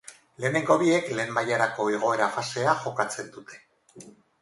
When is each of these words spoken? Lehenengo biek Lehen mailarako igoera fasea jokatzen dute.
Lehenengo 0.43 0.77
biek 0.83 1.11
Lehen 1.19 1.35
mailarako 1.37 1.87
igoera 1.99 2.33
fasea 2.41 2.77
jokatzen 2.83 3.35
dute. 3.39 3.65